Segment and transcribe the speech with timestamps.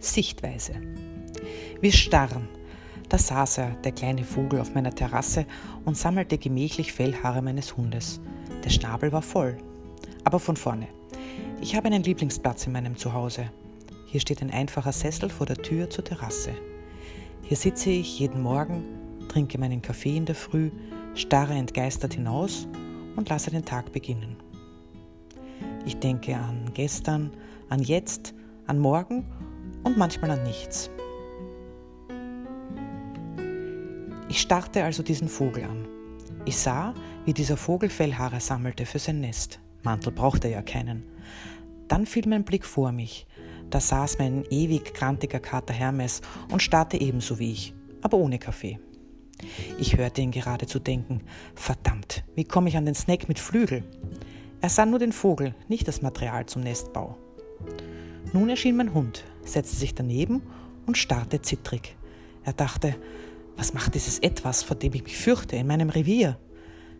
[0.00, 0.72] Sichtweise.
[1.80, 2.48] Wir starren.
[3.08, 5.44] Da saß er, der kleine Vogel, auf meiner Terrasse
[5.84, 8.20] und sammelte gemächlich Fellhaare meines Hundes.
[8.64, 9.58] Der Schnabel war voll.
[10.24, 10.88] Aber von vorne.
[11.60, 13.50] Ich habe einen Lieblingsplatz in meinem Zuhause.
[14.06, 16.52] Hier steht ein einfacher Sessel vor der Tür zur Terrasse.
[17.42, 18.84] Hier sitze ich jeden Morgen,
[19.28, 20.70] trinke meinen Kaffee in der Früh,
[21.14, 22.66] starre entgeistert hinaus
[23.16, 24.36] und lasse den Tag beginnen.
[25.84, 27.30] Ich denke an gestern,
[27.68, 28.34] an jetzt,
[28.66, 29.24] an morgen
[29.84, 30.90] und manchmal an nichts.
[34.28, 35.88] Ich starrte also diesen Vogel an.
[36.44, 36.94] Ich sah,
[37.24, 39.60] wie dieser Vogel Fellhaare sammelte für sein Nest.
[39.82, 41.04] Mantel brauchte er ja keinen.
[41.88, 43.26] Dann fiel mein Blick vor mich.
[43.70, 48.78] Da saß mein ewig krantiger Kater Hermes und starrte ebenso wie ich, aber ohne Kaffee.
[49.78, 51.22] Ich hörte ihn geradezu denken:
[51.54, 53.84] Verdammt, wie komme ich an den Snack mit Flügel?
[54.60, 57.16] Er sah nur den Vogel, nicht das Material zum Nestbau.
[58.32, 60.42] Nun erschien mein Hund, setzte sich daneben
[60.86, 61.96] und starrte zittrig.
[62.44, 62.94] Er dachte,
[63.56, 66.38] was macht dieses Etwas, vor dem ich mich fürchte, in meinem Revier?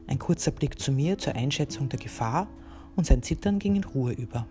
[0.08, 2.48] Ein kurzer Blick zu mir zur Einschätzung der Gefahr
[2.96, 4.46] und sein Zittern ging in Ruhe über.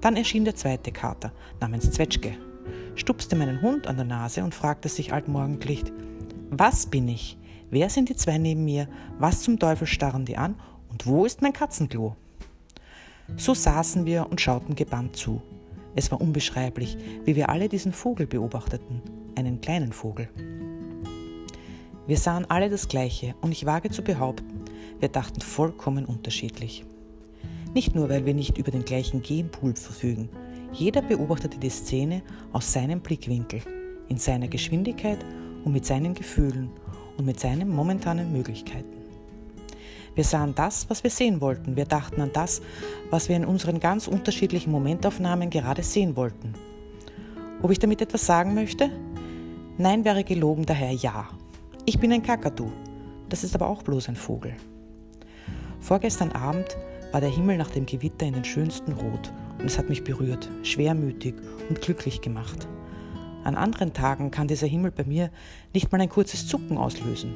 [0.00, 2.36] Dann erschien der zweite Kater namens Zwetschge,
[2.96, 5.84] stupste meinen Hund an der Nase und fragte sich altmorgendlich,
[6.50, 7.38] was bin ich?
[7.70, 8.88] Wer sind die zwei neben mir?
[9.18, 10.56] Was zum Teufel starren die an?
[10.90, 12.16] Und wo ist mein Katzenklo?
[13.36, 15.42] So saßen wir und schauten gebannt zu.
[15.94, 19.02] Es war unbeschreiblich, wie wir alle diesen Vogel beobachteten,
[19.36, 20.28] einen kleinen Vogel.
[22.06, 24.64] Wir sahen alle das Gleiche und ich wage zu behaupten,
[25.00, 26.84] wir dachten vollkommen unterschiedlich.
[27.74, 30.28] Nicht nur, weil wir nicht über den gleichen Genpool verfügen.
[30.72, 32.22] Jeder beobachtete die Szene
[32.52, 33.62] aus seinem Blickwinkel,
[34.08, 35.18] in seiner Geschwindigkeit
[35.64, 36.70] und mit seinen Gefühlen
[37.16, 39.01] und mit seinen momentanen Möglichkeiten.
[40.14, 41.76] Wir sahen das, was wir sehen wollten.
[41.76, 42.60] Wir dachten an das,
[43.10, 46.54] was wir in unseren ganz unterschiedlichen Momentaufnahmen gerade sehen wollten.
[47.62, 48.90] Ob ich damit etwas sagen möchte?
[49.78, 51.28] Nein wäre gelogen, daher ja.
[51.86, 52.70] Ich bin ein Kakadu.
[53.28, 54.54] Das ist aber auch bloß ein Vogel.
[55.80, 56.76] Vorgestern Abend
[57.10, 60.50] war der Himmel nach dem Gewitter in den schönsten Rot und es hat mich berührt,
[60.62, 61.34] schwermütig
[61.68, 62.68] und glücklich gemacht.
[63.44, 65.30] An anderen Tagen kann dieser Himmel bei mir
[65.74, 67.34] nicht mal ein kurzes Zucken auslösen.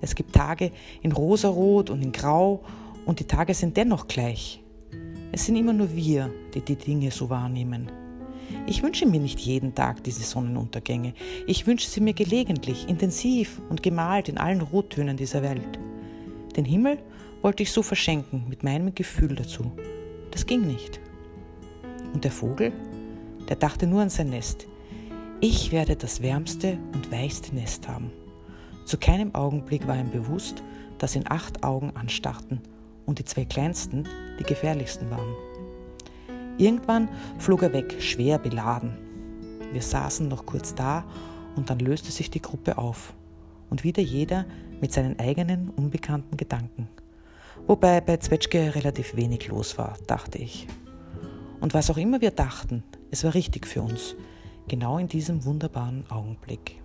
[0.00, 0.72] Es gibt Tage
[1.02, 2.62] in rosarot und in grau
[3.06, 4.62] und die Tage sind dennoch gleich.
[5.32, 7.90] Es sind immer nur wir, die die Dinge so wahrnehmen.
[8.66, 11.14] Ich wünsche mir nicht jeden Tag diese Sonnenuntergänge.
[11.46, 15.78] Ich wünsche sie mir gelegentlich, intensiv und gemalt in allen Rottönen dieser Welt.
[16.56, 16.98] Den Himmel
[17.42, 19.70] wollte ich so verschenken mit meinem Gefühl dazu.
[20.30, 21.00] Das ging nicht.
[22.12, 22.72] Und der Vogel,
[23.48, 24.66] der dachte nur an sein Nest.
[25.40, 28.10] Ich werde das wärmste und weichste Nest haben.
[28.84, 30.62] Zu keinem Augenblick war ihm bewusst,
[30.98, 32.60] dass ihn acht Augen anstarrten
[33.06, 34.06] und die zwei kleinsten
[34.38, 35.34] die gefährlichsten waren.
[36.58, 37.08] Irgendwann
[37.38, 38.92] flog er weg, schwer beladen.
[39.72, 41.04] Wir saßen noch kurz da
[41.56, 43.14] und dann löste sich die Gruppe auf
[43.70, 44.44] und wieder jeder
[44.80, 46.88] mit seinen eigenen unbekannten Gedanken.
[47.66, 50.66] Wobei bei Zwetschge relativ wenig los war, dachte ich.
[51.60, 54.16] Und was auch immer wir dachten, es war richtig für uns,
[54.68, 56.80] genau in diesem wunderbaren Augenblick.